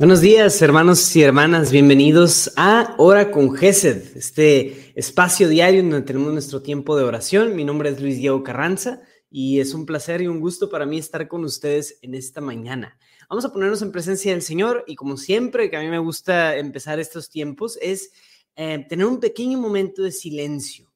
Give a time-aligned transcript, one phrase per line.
[0.00, 1.70] Buenos días, hermanos y hermanas.
[1.70, 7.54] Bienvenidos a Hora con Gesed, este espacio diario donde tenemos nuestro tiempo de oración.
[7.54, 10.96] Mi nombre es Luis Diego Carranza y es un placer y un gusto para mí
[10.96, 12.98] estar con ustedes en esta mañana.
[13.28, 16.56] Vamos a ponernos en presencia del Señor y como siempre que a mí me gusta
[16.56, 18.10] empezar estos tiempos es
[18.56, 20.90] eh, tener un pequeño momento de silencio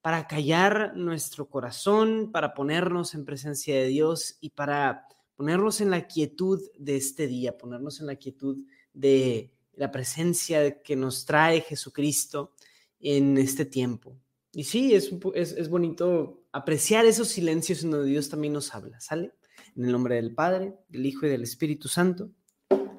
[0.00, 6.06] para callar nuestro corazón, para ponernos en presencia de Dios y para ponernos en la
[6.06, 8.58] quietud de este día, ponernos en la quietud
[8.92, 12.54] de la presencia que nos trae Jesucristo
[12.98, 14.18] en este tiempo.
[14.52, 19.34] Y sí, es, es, bonito apreciar esos silencios en donde Dios también nos habla, ¿sale?
[19.76, 22.30] En el nombre del Padre, del Hijo y del Espíritu Santo.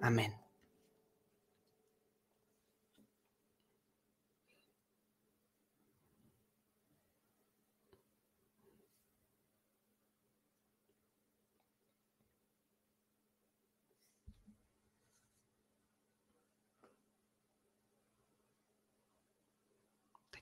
[0.02, 0.47] Amén.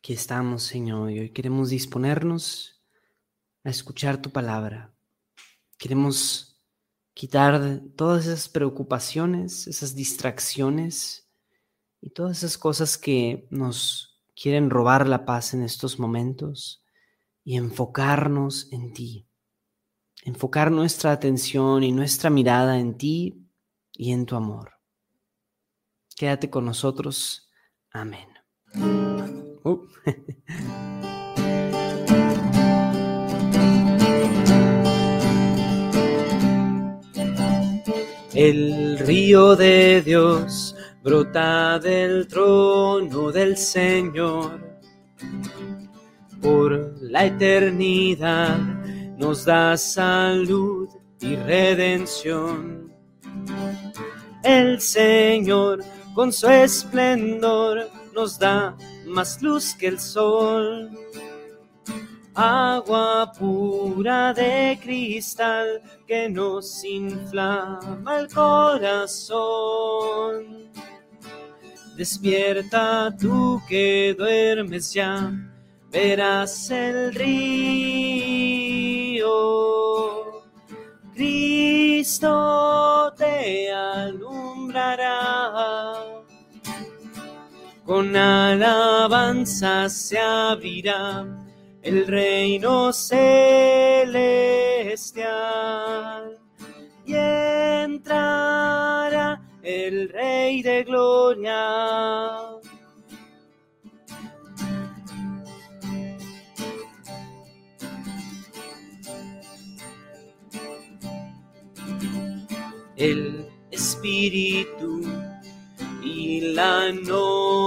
[0.05, 2.79] Aquí estamos, Señor, y hoy queremos disponernos
[3.63, 4.93] a escuchar tu palabra.
[5.79, 6.61] Queremos
[7.15, 11.27] quitar todas esas preocupaciones, esas distracciones
[12.01, 16.83] y todas esas cosas que nos quieren robar la paz en estos momentos
[17.43, 19.27] y enfocarnos en ti.
[20.23, 23.49] Enfocar nuestra atención y nuestra mirada en ti
[23.91, 24.73] y en tu amor.
[26.15, 27.49] Quédate con nosotros.
[27.89, 28.27] Amén.
[29.65, 29.79] Uh.
[38.35, 44.79] El río de Dios brota del trono del Señor.
[46.43, 48.59] Por la eternidad
[49.17, 50.89] nos da salud
[51.21, 52.93] y redención.
[54.43, 60.89] El Señor con su esplendor nos da más luz que el sol.
[62.33, 69.35] Agua pura de cristal que nos inflama el corazón.
[71.95, 75.31] Despierta tú que duermes ya,
[75.91, 77.35] verás el río.
[81.13, 85.13] Cristo te alumbrará
[87.85, 91.25] con alabanza se abrirá
[91.83, 94.25] el reino celestial
[97.05, 98.05] y entrará
[99.61, 102.39] el Rey de Gloria.
[112.95, 115.01] El Espíritu
[116.01, 116.87] y la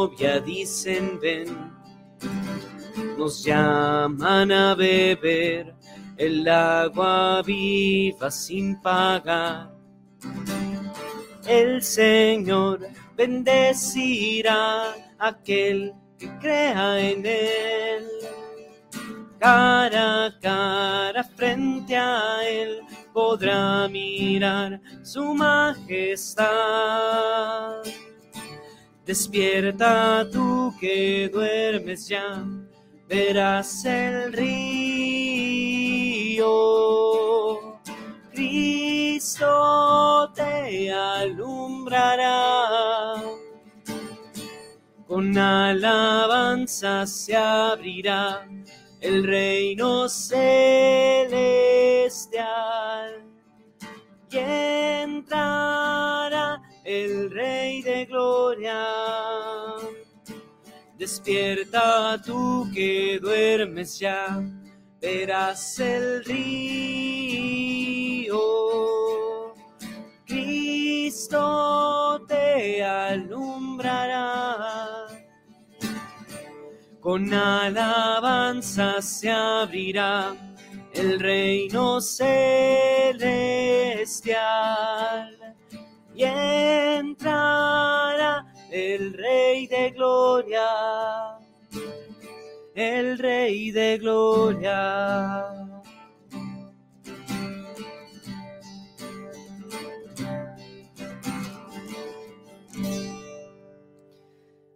[0.07, 1.73] dicen ven,
[3.17, 5.75] nos llaman a beber
[6.17, 9.73] el agua viva sin pagar.
[11.47, 12.81] El Señor
[13.17, 18.05] bendecirá a aquel que crea en Él.
[19.39, 22.81] Cara a cara frente a Él
[23.13, 26.49] podrá mirar su majestad.
[29.09, 32.45] Despierta tú que duermes ya,
[33.09, 36.45] verás el río.
[38.31, 43.15] Cristo te alumbrará.
[45.07, 48.47] Con alabanza se abrirá
[49.01, 51.49] el reino celestial
[54.31, 54.37] y
[56.89, 58.83] el Rey de Gloria.
[60.97, 64.43] Despierta tú que duermes ya,
[64.99, 66.39] verás el río.
[70.27, 71.45] Cristo
[72.27, 74.47] te alumbrará.
[77.01, 80.35] Con alabanza se abrirá
[80.95, 82.99] el reino celestial
[86.19, 86.25] y
[86.99, 90.67] entrará el Rey de Gloria,
[92.75, 95.47] el Rey de Gloria.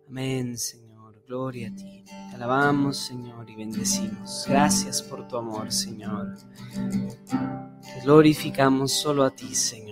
[0.09, 2.05] Amén, Señor, gloria a ti.
[2.07, 4.47] Te alabamos, Señor, y bendecimos.
[4.49, 6.37] Gracias por tu amor, Señor.
[6.73, 9.92] Te glorificamos solo a ti, Señor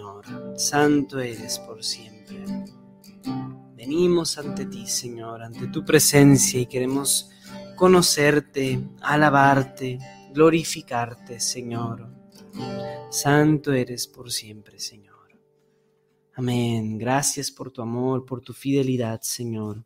[0.60, 2.44] santo eres por siempre.
[3.74, 7.30] venimos ante ti, Señor, ante tu presencia y queremos
[7.76, 9.98] conocerte, alabarte,
[10.34, 12.08] glorificarte, Señor.
[13.10, 15.16] Santo eres por siempre, Señor.
[16.34, 16.98] Amén.
[16.98, 19.82] Gracias por tu amor, por tu fidelidad, Señor.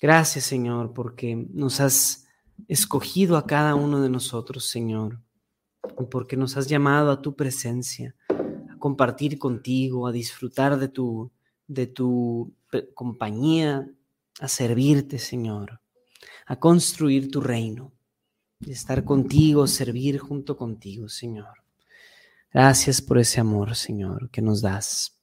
[0.00, 2.26] Gracias, Señor, porque nos has
[2.68, 5.20] escogido a cada uno de nosotros, Señor,
[6.00, 8.14] y porque nos has llamado a tu presencia,
[8.82, 11.30] compartir contigo, a disfrutar de tu,
[11.68, 12.52] de tu
[12.94, 13.88] compañía,
[14.40, 15.80] a servirte, Señor,
[16.46, 17.92] a construir tu reino,
[18.66, 21.62] estar contigo, servir junto contigo, Señor.
[22.52, 25.16] Gracias por ese amor, Señor, que nos das.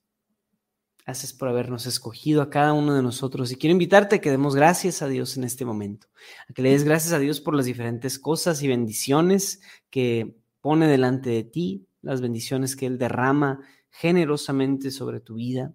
[1.06, 3.52] Gracias por habernos escogido a cada uno de nosotros.
[3.52, 6.08] Y quiero invitarte a que demos gracias a Dios en este momento,
[6.48, 9.60] a que le des gracias a Dios por las diferentes cosas y bendiciones
[9.90, 15.74] que pone delante de ti, las bendiciones que Él derrama generosamente sobre tu vida.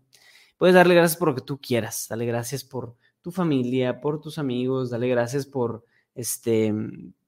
[0.57, 2.07] Puedes darle gracias por lo que tú quieras.
[2.09, 4.91] Dale gracias por tu familia, por tus amigos.
[4.91, 5.85] Dale gracias por
[6.15, 6.73] este,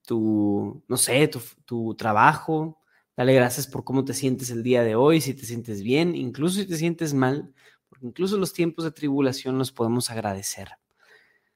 [0.05, 2.79] tu, no sé, tu, tu trabajo.
[3.17, 6.59] Dale gracias por cómo te sientes el día de hoy, si te sientes bien, incluso
[6.59, 7.51] si te sientes mal,
[7.89, 10.69] porque incluso los tiempos de tribulación los podemos agradecer.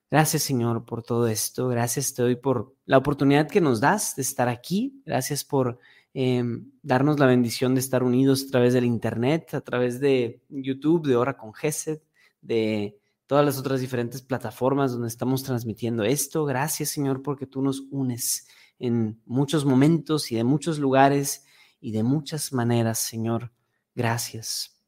[0.09, 4.23] Gracias Señor por todo esto, gracias te doy por la oportunidad que nos das de
[4.23, 5.77] estar aquí, gracias por
[6.13, 11.07] em, darnos la bendición de estar unidos a través del Internet, a través de YouTube,
[11.07, 12.01] de Hora con Gesed,
[12.41, 12.97] de
[13.27, 16.43] todas las otras diferentes plataformas donde estamos transmitiendo esto.
[16.45, 18.47] Gracias Señor porque tú nos unes
[18.77, 21.45] en muchos momentos y de muchos lugares
[21.79, 23.51] y de muchas maneras, Señor.
[23.95, 24.81] Gracias.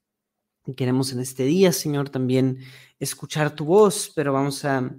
[0.66, 2.60] Y queremos en este día, Señor, también
[3.00, 4.92] escuchar tu voz, pero vamos a,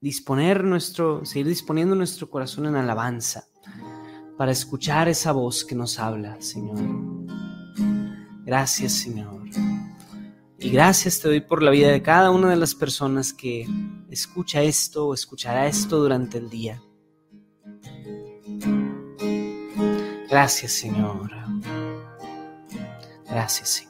[0.00, 3.49] disponer nuestro, seguir disponiendo nuestro corazón en alabanza
[4.40, 6.78] para escuchar esa voz que nos habla, Señor.
[8.42, 9.42] Gracias, Señor.
[10.58, 13.68] Y gracias te doy por la vida de cada una de las personas que
[14.08, 16.80] escucha esto o escuchará esto durante el día.
[20.30, 21.30] Gracias, Señor.
[23.28, 23.89] Gracias, Señor.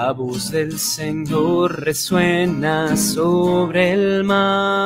[0.00, 4.78] La voz del Señor resuena sobre el mar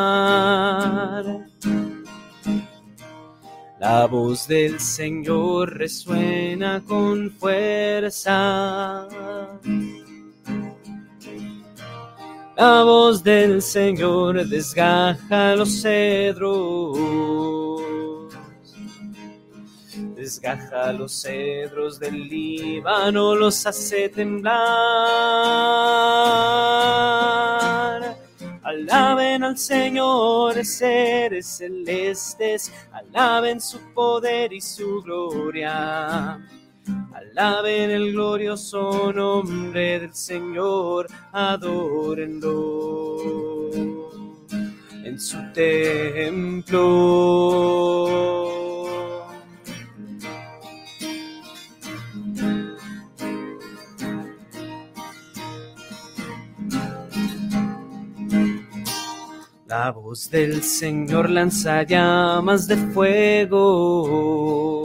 [3.79, 9.06] la voz del Señor resuena con fuerza.
[12.56, 17.62] La voz del Señor desgaja los cedros.
[20.23, 24.53] Desgaja los cedros del Líbano, los hace temblar
[28.63, 36.39] Alaben al Señor, seres celestes, alaben su poder y su gloria.
[37.13, 43.17] Alaben el glorioso nombre del Señor, adórenlo
[45.05, 47.82] en su templo.
[59.92, 64.84] La voz del Señor lanza llamas de fuego.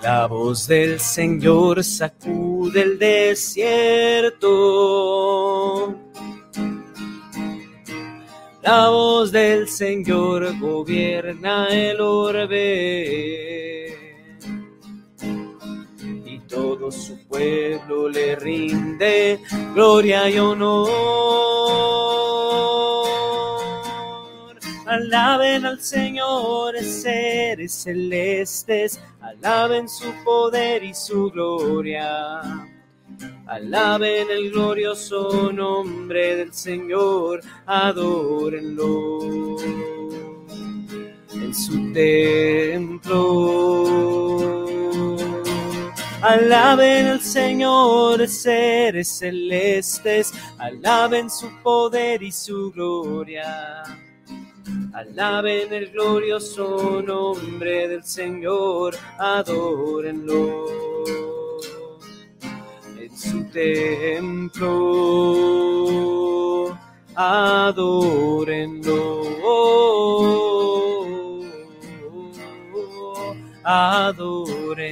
[0.00, 4.46] La voz del Señor sacude el desierto.
[8.62, 13.58] La voz del Señor gobierna el orbe
[16.48, 19.38] todo su pueblo le rinde
[19.74, 21.27] gloria y honor.
[24.98, 32.40] Alaben al Señor, seres celestes, alaben su poder y su gloria.
[33.46, 39.20] Alaben el glorioso nombre del Señor, adórenlo
[41.32, 43.06] en su templo.
[46.22, 53.84] Alaben al Señor, seres celestes, alaben su poder y su gloria.
[54.92, 60.66] Alaben el glorioso nombre del Señor, adórenlo
[62.98, 64.66] en su templo,
[67.14, 68.98] adórenlo,
[73.62, 74.88] adórenlo.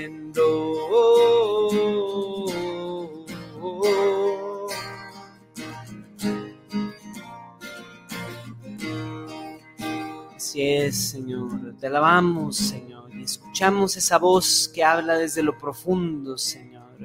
[10.95, 11.76] Señor.
[11.78, 13.11] Te alabamos, Señor.
[13.14, 16.97] Y escuchamos esa voz que habla desde lo profundo, Señor.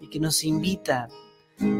[0.00, 1.08] Y que nos invita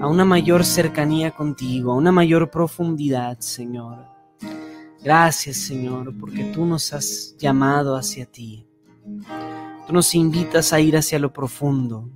[0.00, 3.98] a una mayor cercanía contigo, a una mayor profundidad, Señor.
[5.02, 8.66] Gracias, Señor, porque tú nos has llamado hacia ti.
[9.86, 12.08] Tú nos invitas a ir hacia lo profundo.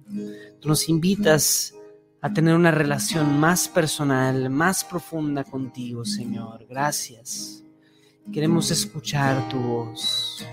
[0.61, 1.75] Tú nos invitas
[2.21, 6.65] a tener una relación más personal, más profunda contigo, Señor.
[6.69, 7.66] Gracias.
[8.33, 10.47] Queremos escuchar tu voz.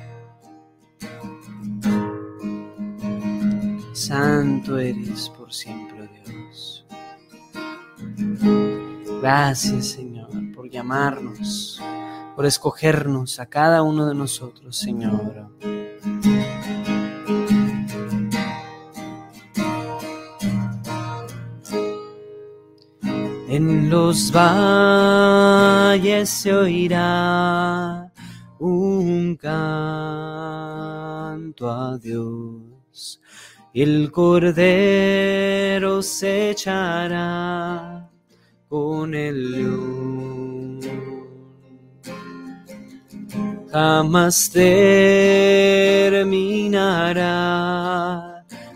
[3.94, 6.86] Santo eres por siempre, Dios.
[9.22, 11.82] Gracias, Señor, por llamarnos,
[12.36, 15.50] por escogernos a cada uno de nosotros, Señor.
[23.55, 28.12] En los valles se oirá
[28.57, 30.79] un canto
[31.69, 33.22] a Dios.
[33.72, 38.10] El cordero se echará
[38.67, 40.79] con el león.
[43.72, 44.83] Jamás terminará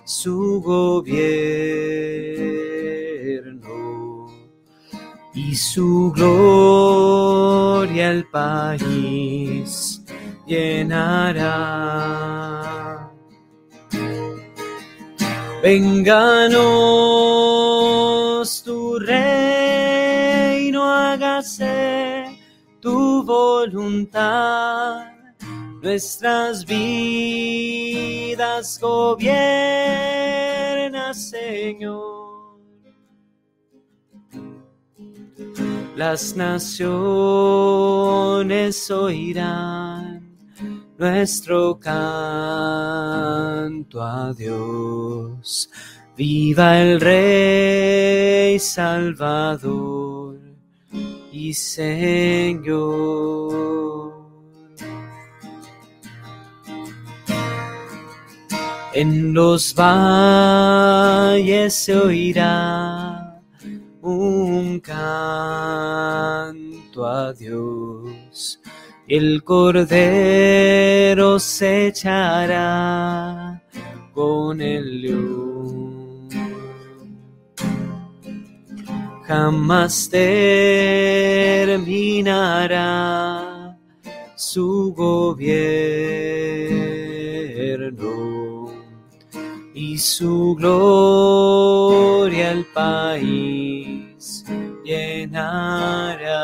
[0.06, 1.77] su gobierno
[5.58, 10.04] su gloria el país
[10.46, 11.88] llenará.
[15.64, 16.64] Vénganos
[18.64, 22.38] tu reino, hágase
[22.80, 25.08] tu voluntad,
[25.82, 27.18] nuestras vidas
[28.80, 29.34] gobierna,
[31.16, 32.17] Señor
[35.98, 36.92] las naciones
[38.92, 40.38] oirán
[40.96, 45.72] nuestro canto a Dios.
[46.16, 50.38] Viva el Rey Salvador
[51.32, 52.68] y Señor.
[58.94, 62.87] En los valles se oirá
[64.80, 66.56] canto
[67.06, 68.60] a Dios.
[69.08, 73.64] El cordero se echará
[74.14, 76.28] con el león.
[79.24, 80.98] Jamás terminará
[84.36, 85.48] su gobierno
[89.74, 93.57] y su gloria al país
[95.38, 96.42] llenará.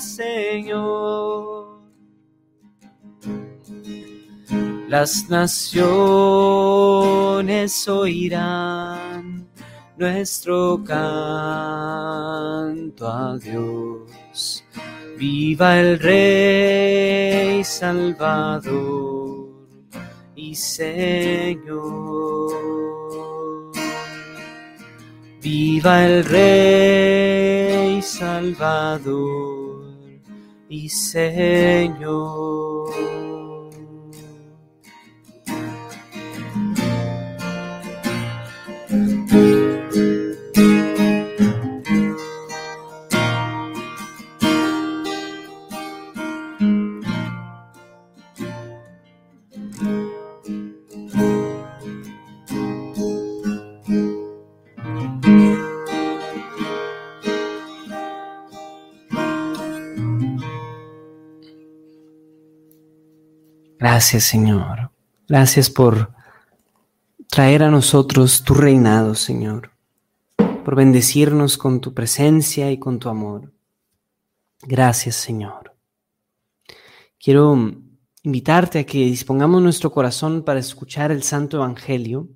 [0.00, 1.76] Señor.
[4.88, 5.82] Las naciones
[7.88, 9.05] oirán
[9.96, 11.96] nuestro canto
[13.08, 14.64] a Dios.
[15.16, 19.48] Viva el Rey Salvador
[20.34, 21.96] y Señor.
[25.40, 29.86] Viva el Rey Salvador
[30.68, 32.46] y Señor.
[63.96, 64.90] Gracias Señor.
[65.26, 66.12] Gracias por
[67.30, 69.70] traer a nosotros tu reinado, Señor,
[70.36, 73.54] por bendecirnos con tu presencia y con tu amor.
[74.60, 75.74] Gracias Señor.
[77.18, 77.56] Quiero
[78.22, 82.28] invitarte a que dispongamos nuestro corazón para escuchar el Santo Evangelio,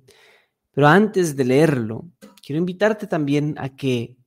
[0.71, 2.09] pero antes de leerlo,
[2.43, 4.17] quiero invitarte también a que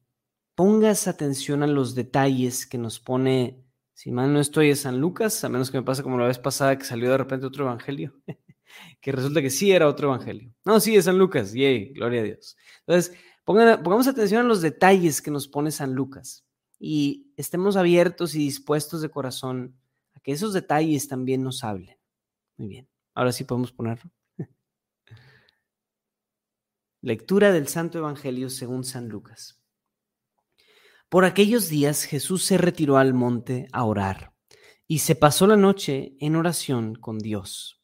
[0.55, 3.64] pongas atención a los detalles que nos pone
[3.95, 6.39] si mal no estoy, es San Lucas, a menos que me pase como la vez
[6.39, 8.13] pasada que salió de repente otro evangelio,
[9.01, 10.53] que resulta que sí era otro evangelio.
[10.65, 12.57] No, sí, es San Lucas, yay, gloria a Dios.
[12.81, 16.45] Entonces, pongamos atención a los detalles que nos pone San Lucas.
[16.79, 19.79] y estemos abiertos y dispuestos de corazón
[20.13, 21.97] a que esos detalles también nos hablen.
[22.57, 24.11] Muy bien, ahora sí podemos ponerlo.
[27.01, 29.64] Lectura del Santo Evangelio según San Lucas.
[31.15, 34.35] Por aquellos días Jesús se retiró al monte a orar
[34.89, 37.81] y se pasó la noche en oración con Dios.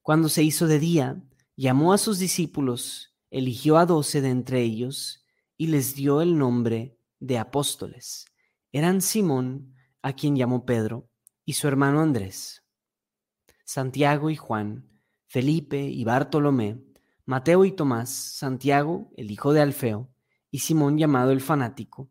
[0.00, 1.22] Cuando se hizo de día,
[1.54, 5.26] llamó a sus discípulos, eligió a doce de entre ellos
[5.58, 8.24] y les dio el nombre de apóstoles.
[8.72, 11.10] Eran Simón, a quien llamó Pedro,
[11.44, 12.64] y su hermano Andrés,
[13.66, 14.88] Santiago y Juan,
[15.26, 16.82] Felipe y Bartolomé,
[17.26, 20.10] Mateo y Tomás, Santiago, el hijo de Alfeo,
[20.50, 22.10] y Simón llamado el fanático,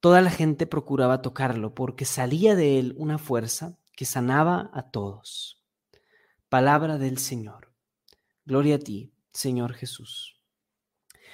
[0.00, 5.62] Toda la gente procuraba tocarlo porque salía de él una fuerza que sanaba a todos.
[6.48, 7.72] Palabra del Señor.
[8.46, 10.40] Gloria a ti, Señor Jesús.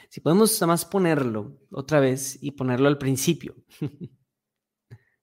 [0.09, 3.55] Si podemos más ponerlo otra vez y ponerlo al principio.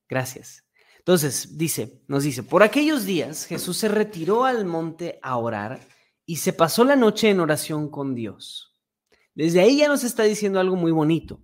[0.09, 0.63] Gracias.
[0.99, 5.81] Entonces, dice, nos dice, por aquellos días Jesús se retiró al monte a orar
[6.25, 8.77] y se pasó la noche en oración con Dios.
[9.35, 11.41] Desde ahí ya nos está diciendo algo muy bonito.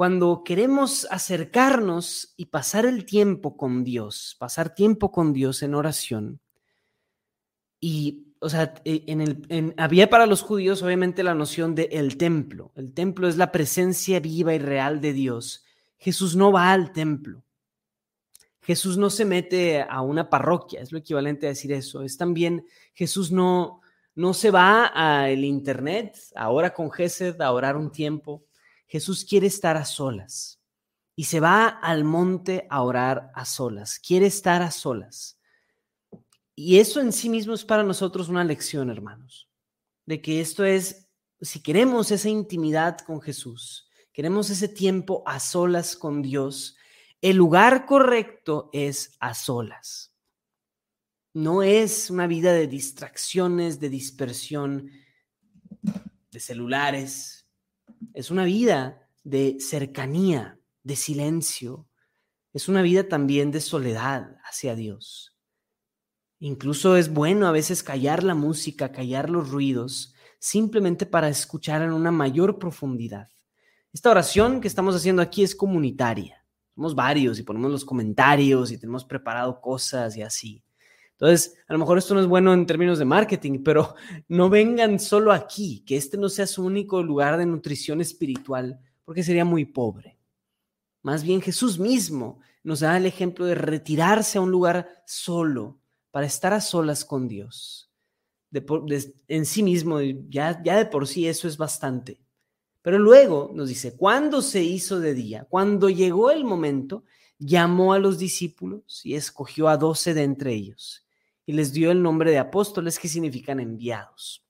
[0.00, 6.40] Cuando queremos acercarnos y pasar el tiempo con Dios, pasar tiempo con Dios en oración,
[7.78, 12.16] y, o sea, e, en el, había para los judíos obviamente la noción de el
[12.16, 12.72] templo.
[12.76, 15.66] El templo es la presencia viva y real de Dios.
[15.98, 17.44] Jesús no va al templo.
[18.62, 22.02] Jesús no se mete a una parroquia, es lo equivalente a decir eso.
[22.02, 23.82] Es también, Jesús no,
[24.14, 28.46] no se va al internet, ahora con Gesed, a orar un tiempo.
[28.90, 30.60] Jesús quiere estar a solas
[31.14, 35.38] y se va al monte a orar a solas, quiere estar a solas.
[36.56, 39.48] Y eso en sí mismo es para nosotros una lección, hermanos,
[40.06, 41.08] de que esto es,
[41.40, 46.76] si queremos esa intimidad con Jesús, queremos ese tiempo a solas con Dios,
[47.20, 50.12] el lugar correcto es a solas.
[51.32, 54.90] No es una vida de distracciones, de dispersión,
[56.32, 57.39] de celulares,
[58.14, 61.86] es una vida de cercanía, de silencio.
[62.52, 65.36] Es una vida también de soledad hacia Dios.
[66.38, 71.92] Incluso es bueno a veces callar la música, callar los ruidos, simplemente para escuchar en
[71.92, 73.28] una mayor profundidad.
[73.92, 76.44] Esta oración que estamos haciendo aquí es comunitaria.
[76.74, 80.64] Somos varios y ponemos los comentarios y tenemos preparado cosas y así.
[81.20, 83.94] Entonces, a lo mejor esto no es bueno en términos de marketing, pero
[84.28, 89.22] no vengan solo aquí, que este no sea su único lugar de nutrición espiritual, porque
[89.22, 90.18] sería muy pobre.
[91.02, 95.78] Más bien Jesús mismo nos da el ejemplo de retirarse a un lugar solo
[96.10, 97.90] para estar a solas con Dios.
[99.28, 102.18] en sí mismo, ya, ya de por sí eso es bastante.
[102.80, 107.04] Pero luego nos dice, cuando se hizo de día, cuando llegó el momento,
[107.38, 111.04] llamó a los discípulos y escogió a doce de entre ellos
[111.50, 114.46] y les dio el nombre de apóstoles que significan enviados.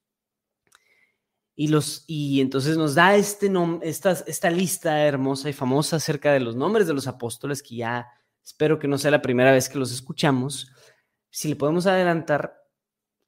[1.57, 6.41] Y, los, y entonces nos da este esta, esta lista hermosa y famosa acerca de
[6.41, 8.07] los nombres de los apóstoles que ya
[8.45, 10.73] espero que no sea la primera vez que los escuchamos.
[11.31, 12.55] Si le podemos adelantar,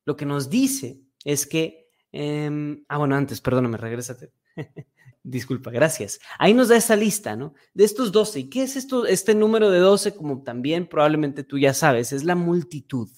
[0.05, 4.35] lo que nos dice es que, em, ah, bueno, antes, perdóname, regrésate.
[5.23, 6.21] Disculpa, gracias.
[6.39, 7.55] Ahí nos da esa lista, ¿no?
[7.73, 8.41] De estos 12.
[8.41, 9.07] ¿Y qué es esto?
[9.07, 13.09] Este número de 12, como también probablemente tú ya sabes, es la multitud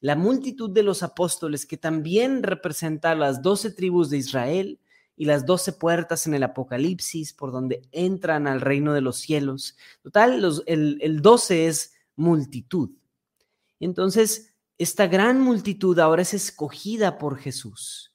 [0.00, 4.80] la multitud de los apóstoles que también representa las doce tribus de Israel
[5.16, 9.76] y las doce puertas en el Apocalipsis por donde entran al reino de los cielos.
[10.02, 12.90] Total, el, doce es multitud.
[13.80, 18.14] Entonces, esta gran multitud ahora es escogida por Jesús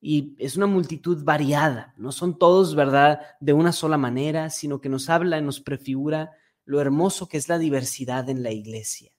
[0.00, 1.94] y es una multitud variada.
[1.96, 6.32] No son todos, ¿verdad?, de una sola manera, sino que nos habla y nos prefigura
[6.64, 9.12] lo hermoso que es la diversidad en la iglesia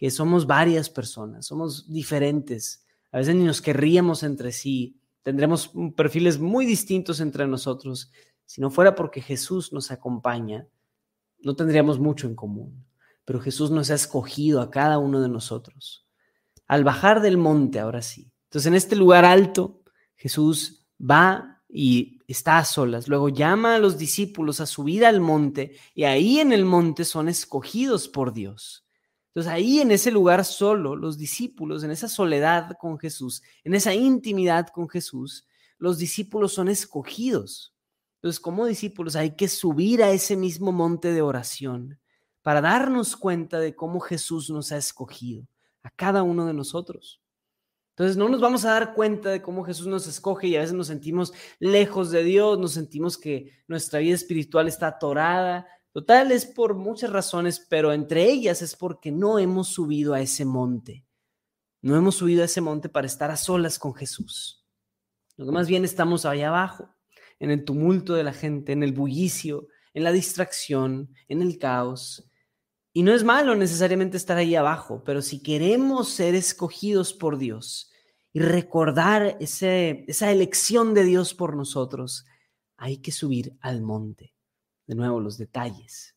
[0.00, 2.86] que somos varias personas, somos diferentes.
[3.12, 8.10] A veces ni nos querríamos entre sí, tendremos perfiles muy distintos entre nosotros.
[8.46, 10.66] Si no fuera porque Jesús nos acompaña,
[11.40, 12.86] no tendríamos mucho en común.
[13.26, 16.08] Pero Jesús nos ha escogido a cada uno de nosotros.
[16.66, 18.32] Al bajar del monte, ahora sí.
[18.44, 19.82] Entonces, en este lugar alto,
[20.16, 23.06] Jesús va y está a solas.
[23.06, 27.28] Luego llama a los discípulos a subir al monte y ahí en el monte son
[27.28, 28.86] escogidos por Dios.
[29.30, 33.94] Entonces ahí en ese lugar solo, los discípulos, en esa soledad con Jesús, en esa
[33.94, 35.46] intimidad con Jesús,
[35.78, 37.72] los discípulos son escogidos.
[38.16, 42.00] Entonces como discípulos hay que subir a ese mismo monte de oración
[42.42, 45.46] para darnos cuenta de cómo Jesús nos ha escogido,
[45.82, 47.22] a cada uno de nosotros.
[47.90, 50.74] Entonces no nos vamos a dar cuenta de cómo Jesús nos escoge y a veces
[50.74, 55.66] nos sentimos lejos de Dios, nos sentimos que nuestra vida espiritual está atorada.
[55.92, 60.44] Total, es por muchas razones, pero entre ellas es porque no hemos subido a ese
[60.44, 61.04] monte.
[61.82, 64.64] No hemos subido a ese monte para estar a solas con Jesús.
[65.36, 66.94] Lo que más bien estamos allá abajo,
[67.38, 72.30] en el tumulto de la gente, en el bullicio, en la distracción, en el caos.
[72.92, 77.90] Y no es malo necesariamente estar ahí abajo, pero si queremos ser escogidos por Dios,
[78.32, 82.26] y recordar esa elección de Dios por nosotros,
[82.76, 84.34] hay que subir al monte.
[84.90, 86.16] De nuevo, los detalles.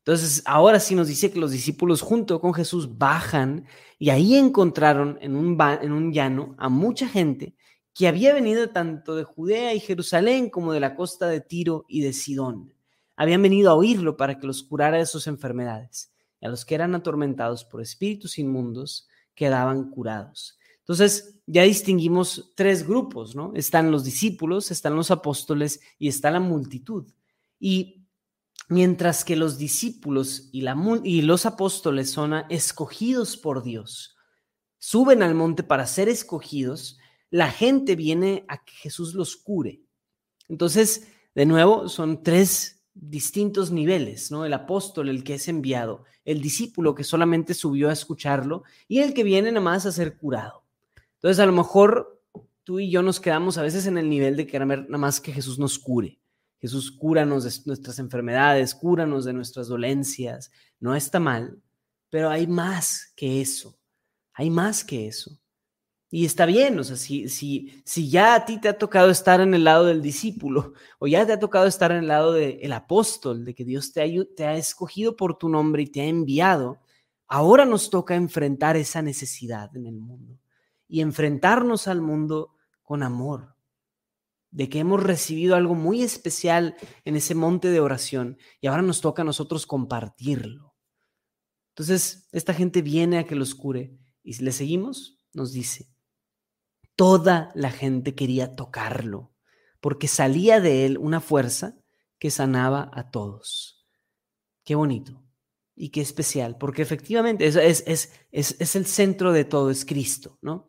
[0.00, 3.64] Entonces, ahora sí nos dice que los discípulos junto con Jesús bajan
[3.98, 7.56] y ahí encontraron en un, en un llano a mucha gente
[7.94, 12.02] que había venido tanto de Judea y Jerusalén como de la costa de Tiro y
[12.02, 12.74] de Sidón.
[13.16, 16.12] Habían venido a oírlo para que los curara de sus enfermedades.
[16.42, 20.58] Y a los que eran atormentados por espíritus inmundos quedaban curados.
[20.80, 23.54] Entonces, ya distinguimos tres grupos, ¿no?
[23.54, 27.06] Están los discípulos, están los apóstoles y está la multitud.
[27.64, 28.08] Y
[28.68, 34.16] mientras que los discípulos y, los apóstoles son escogidos por Dios,
[34.78, 36.98] suben al monte para ser escogidos,
[37.30, 39.80] la gente viene a que Jesús los cure.
[40.48, 44.44] Entonces, de nuevo, son tres distintos niveles, ¿no?
[44.44, 49.14] El apóstol, el que es enviado, el discípulo que solamente subió a escucharlo y el
[49.14, 50.64] que viene nada más a ser curado.
[51.14, 52.20] Entonces, a lo mejor
[52.64, 55.32] tú y yo nos quedamos a veces en el nivel de querer nada más que
[55.32, 56.18] Jesús nos cure.
[56.62, 60.52] Jesús cúranos de nuestras enfermedades, cúranos de nuestras dolencias.
[60.78, 61.60] No está mal,
[62.08, 63.76] pero hay más que eso.
[64.32, 65.40] Hay más que eso.
[66.08, 69.40] Y está bien, o sea, si, si, si ya a ti te ha tocado estar
[69.40, 72.72] en el lado del discípulo o ya te ha tocado estar en el lado del
[72.72, 76.04] apóstol, de que Dios te ha, te ha escogido por tu nombre y te ha
[76.04, 76.78] enviado,
[77.26, 80.38] ahora nos toca enfrentar esa necesidad en el mundo
[80.86, 83.51] y enfrentarnos al mundo con amor,
[84.52, 89.00] de que hemos recibido algo muy especial en ese monte de oración y ahora nos
[89.00, 90.76] toca a nosotros compartirlo.
[91.70, 95.88] Entonces, esta gente viene a que los cure y si le seguimos, nos dice,
[96.94, 99.34] toda la gente quería tocarlo
[99.80, 101.76] porque salía de él una fuerza
[102.18, 103.84] que sanaba a todos.
[104.64, 105.24] Qué bonito
[105.74, 108.12] y qué especial, porque efectivamente es, es, es,
[108.60, 110.68] es, el centro de todo, es Cristo, ¿no?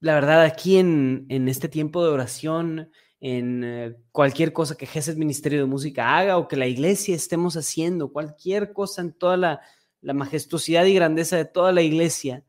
[0.00, 5.58] La verdad, aquí en, este tiempo de oración, en eh, cualquier cosa que Jesús Ministerio
[5.60, 9.60] de Música haga o que la iglesia estemos haciendo, cualquier cosa en toda la,
[10.02, 12.42] majestuosidad y grandeza de toda la iglesia,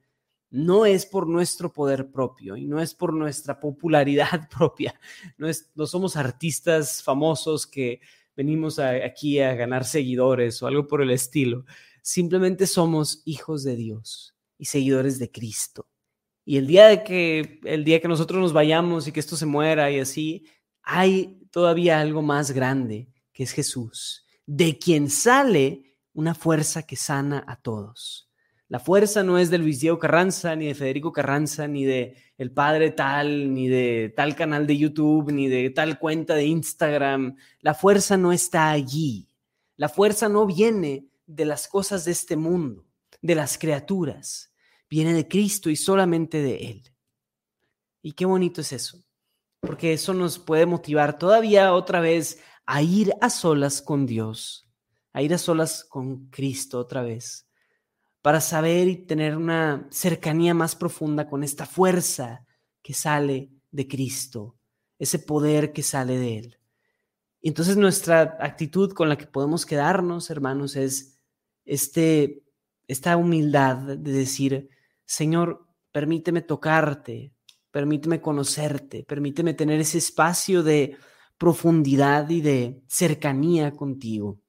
[0.50, 4.98] no es por nuestro poder propio y no es por nuestra popularidad propia.
[5.38, 8.00] No, es, no somos artistas famosos que
[8.36, 11.66] venimos aquí a ganar seguidores o algo por el estilo.
[12.02, 15.91] Simplemente somos hijos de Dios y seguidores de Cristo.
[16.44, 19.46] Y el día de que el día que nosotros nos vayamos y que esto se
[19.46, 20.46] muera y así,
[20.82, 27.44] hay todavía algo más grande, que es Jesús, de quien sale una fuerza que sana
[27.48, 28.30] a todos.
[28.68, 32.52] La fuerza no es de Luis Diego Carranza, ni de Federico Carranza, ni de el
[32.52, 37.36] padre tal, ni de tal canal de YouTube, ni de tal cuenta de Instagram.
[37.60, 39.28] La fuerza no está allí.
[39.76, 42.86] La fuerza no viene de las cosas de este mundo,
[43.22, 44.51] de las criaturas
[44.92, 46.84] viene de Cristo y solamente de Él.
[48.02, 49.02] Y qué bonito es eso,
[49.62, 54.70] porque eso nos puede motivar todavía otra vez a ir a solas con Dios,
[55.14, 57.48] a ir a solas con Cristo otra vez,
[58.22, 62.46] para saber y tener una cercanía más profunda con esta fuerza
[62.82, 64.58] que sale de Cristo,
[65.00, 66.60] ese poder que sale de Él.
[67.40, 71.18] Y entonces nuestra actitud con la que podemos quedarnos, hermanos, es
[71.64, 72.44] este,
[72.88, 74.70] esta humildad de decir,
[75.12, 77.34] Señor, permíteme tocarte,
[77.70, 80.96] permíteme conocerte, permíteme tener ese espacio de
[81.38, 84.40] profundidad y de cercanía contigo.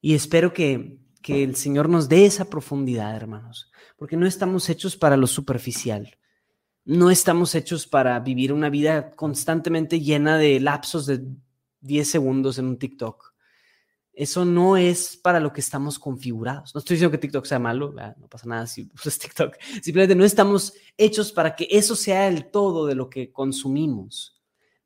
[0.00, 4.96] Y espero que, que el Señor nos dé esa profundidad, hermanos, porque no estamos hechos
[4.96, 6.18] para lo superficial.
[6.84, 11.24] No estamos hechos para vivir una vida constantemente llena de lapsos de
[11.82, 13.29] 10 segundos en un TikTok.
[14.20, 16.74] Eso no es para lo que estamos configurados.
[16.74, 19.56] No estoy diciendo que TikTok sea malo, no pasa nada si usas TikTok.
[19.82, 24.38] Simplemente no estamos hechos para que eso sea el todo de lo que consumimos.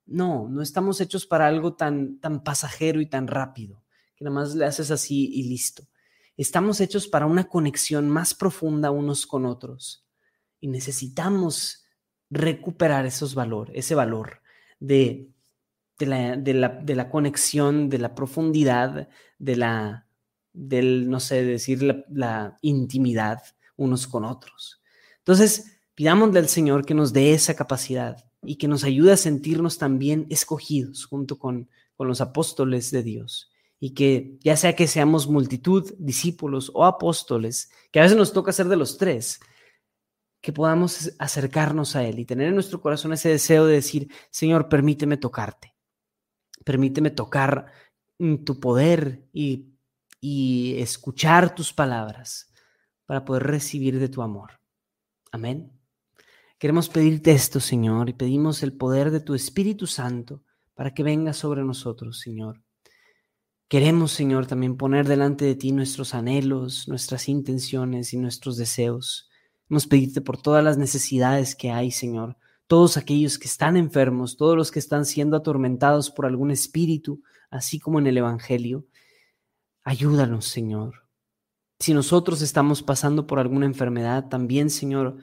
[0.06, 3.82] No, no estamos hechos para algo tan, tan pasajero y tan rápido,
[4.14, 5.88] que nada más le haces así y listo.
[6.36, 10.06] Estamos hechos para una conexión más profunda unos con otros
[10.60, 11.84] y necesitamos
[12.30, 14.42] recuperar esos valor, ese valor
[14.78, 15.33] de,
[15.98, 20.06] de, la, de, la, de la conexión, de la profundidad, de la,
[20.52, 23.42] del, no sé, decir la, la intimidad
[23.76, 24.82] unos con otros.
[25.18, 29.78] Entonces, pidamos al Señor que nos dé esa capacidad y que nos ayude a sentirnos
[29.78, 33.50] también escogidos junto con, con los apóstoles de Dios.
[33.80, 38.52] Y que ya sea que seamos multitud, discípulos o apóstoles, que a veces nos toca
[38.52, 39.40] ser de los tres,
[40.40, 44.68] que podamos acercarnos a Él y tener en nuestro corazón ese deseo de decir, Señor,
[44.68, 45.73] permíteme tocarte,
[46.64, 47.72] permíteme tocar
[48.44, 49.74] tu poder y,
[50.20, 52.52] y escuchar tus palabras
[53.06, 54.60] para poder recibir de tu amor.
[55.30, 55.72] Amén.
[56.58, 60.42] Queremos pedirte esto, Señor, y pedimos el poder de tu Espíritu Santo
[60.74, 62.62] para que venga sobre nosotros, Señor.
[63.68, 69.28] Queremos, Señor, también poner delante de ti nuestros anhelos, nuestras intenciones y nuestros deseos.
[69.66, 74.56] Queremos pedirte por todas las necesidades que hay, Señor, todos aquellos que están enfermos, todos
[74.56, 78.86] los que están siendo atormentados por algún espíritu, así como en el Evangelio.
[79.82, 81.08] Ayúdanos, Señor.
[81.78, 85.18] Si nosotros estamos pasando por alguna enfermedad, también, Señor,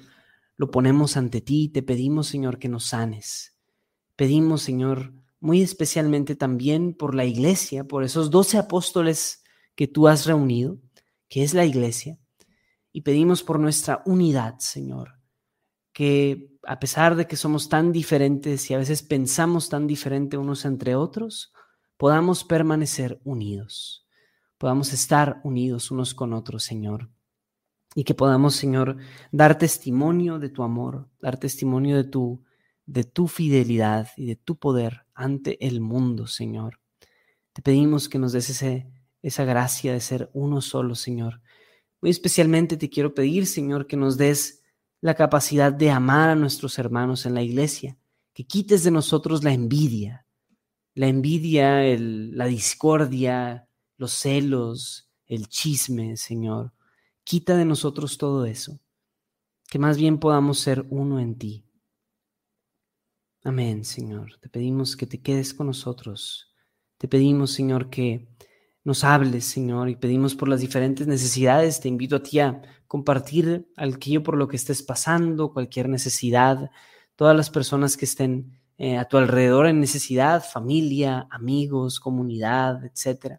[0.57, 3.57] lo ponemos ante ti y te pedimos, Señor, que nos sanes.
[4.15, 9.43] Pedimos, Señor, muy especialmente también por la iglesia, por esos doce apóstoles
[9.75, 10.77] que tú has reunido,
[11.27, 12.19] que es la iglesia,
[12.91, 15.19] y pedimos por nuestra unidad, Señor,
[15.93, 20.65] que a pesar de que somos tan diferentes y a veces pensamos tan diferente unos
[20.65, 21.53] entre otros,
[21.97, 24.07] podamos permanecer unidos,
[24.57, 27.09] podamos estar unidos unos con otros, Señor
[27.95, 28.97] y que podamos, Señor,
[29.31, 32.43] dar testimonio de tu amor, dar testimonio de tu,
[32.85, 36.79] de tu fidelidad y de tu poder ante el mundo, Señor.
[37.53, 38.63] Te pedimos que nos des
[39.21, 41.41] esa gracia de ser uno solo, Señor.
[42.01, 44.60] Muy especialmente te quiero pedir, Señor, que nos des
[45.01, 47.97] la capacidad de amar a nuestros hermanos en la iglesia,
[48.33, 50.25] que quites de nosotros la envidia,
[50.93, 56.71] la envidia, la discordia, los celos, el chisme, Señor
[57.23, 58.79] Quita de nosotros todo eso,
[59.69, 61.65] que más bien podamos ser uno en ti.
[63.43, 64.37] Amén, Señor.
[64.41, 66.53] Te pedimos que te quedes con nosotros.
[66.97, 68.27] Te pedimos, Señor, que
[68.83, 71.79] nos hables, Señor, y pedimos por las diferentes necesidades.
[71.79, 76.71] Te invito a ti a compartir aquello por lo que estés pasando, cualquier necesidad,
[77.15, 83.37] todas las personas que estén eh, a tu alrededor en necesidad, familia, amigos, comunidad, etc.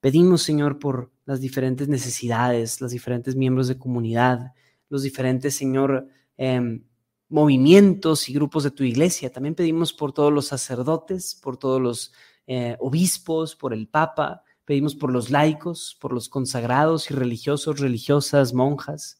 [0.00, 4.52] Pedimos, Señor, por las diferentes necesidades, los diferentes miembros de comunidad,
[4.90, 6.84] los diferentes, Señor, em,
[7.30, 9.32] movimientos y grupos de tu iglesia.
[9.32, 12.12] También pedimos por todos los sacerdotes, por todos los
[12.46, 14.42] eh, obispos, por el Papa.
[14.68, 19.18] Pedimos por los laicos, por los consagrados y religiosos, religiosas, monjas.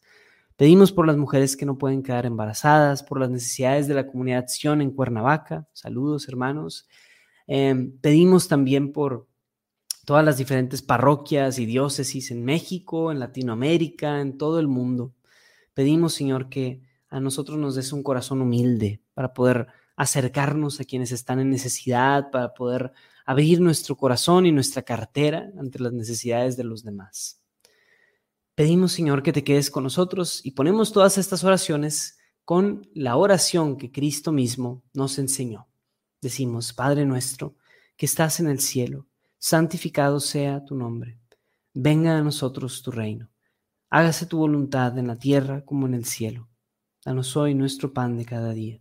[0.56, 4.44] Pedimos por las mujeres que no pueden quedar embarazadas, por las necesidades de la comunidad
[4.48, 5.66] Sion en Cuernavaca.
[5.72, 6.86] Saludos, hermanos.
[7.46, 9.26] Em, pedimos también por
[10.04, 15.14] todas las diferentes parroquias y diócesis en México, en Latinoamérica, en todo el mundo.
[15.72, 21.10] Pedimos, Señor, que a nosotros nos des un corazón humilde para poder acercarnos a quienes
[21.10, 22.92] están en necesidad, para poder
[23.28, 27.42] abrir nuestro corazón y nuestra cartera ante las necesidades de los demás.
[28.54, 33.76] Pedimos, Señor, que te quedes con nosotros y ponemos todas estas oraciones con la oración
[33.76, 35.68] que Cristo mismo nos enseñó.
[36.22, 37.54] Decimos, Padre nuestro,
[37.98, 41.18] que estás en el cielo santificado sea tu nombre.
[41.74, 43.28] Venga a nosotros tu reino.
[43.90, 46.48] Hágase tu voluntad en la tierra como en el cielo.
[47.04, 48.80] Danos hoy nuestro pan de cada día.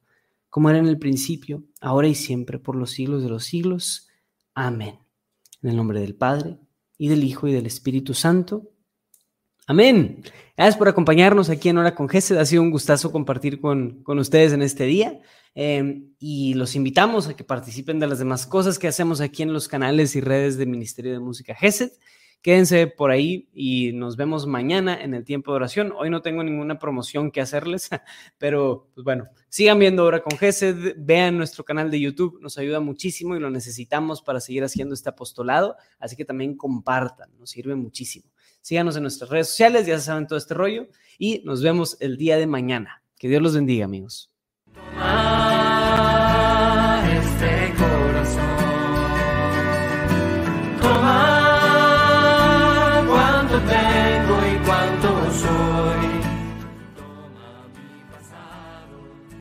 [0.51, 4.09] como era en el principio, ahora y siempre, por los siglos de los siglos.
[4.53, 4.99] Amén.
[5.63, 6.59] En el nombre del Padre,
[6.97, 8.69] y del Hijo, y del Espíritu Santo.
[9.65, 10.23] Amén.
[10.57, 12.35] Gracias por acompañarnos aquí en Hora con Gesed.
[12.37, 15.21] Ha sido un gustazo compartir con, con ustedes en este día.
[15.55, 19.53] Em, y los invitamos a que participen de las demás cosas que hacemos aquí en
[19.53, 21.91] los canales y redes del Ministerio de Música GESED.
[22.41, 25.93] Quédense por ahí y nos vemos mañana en el tiempo de oración.
[25.95, 27.89] Hoy no tengo ninguna promoción que hacerles,
[28.39, 32.79] pero pues bueno, sigan viendo Hora con Gesed, vean nuestro canal de YouTube, nos ayuda
[32.79, 37.75] muchísimo y lo necesitamos para seguir haciendo este apostolado, así que también compartan, nos sirve
[37.75, 38.25] muchísimo.
[38.61, 40.87] Síganos en nuestras redes sociales, ya saben todo este rollo
[41.19, 43.03] y nos vemos el día de mañana.
[43.19, 44.31] Que Dios los bendiga, amigos.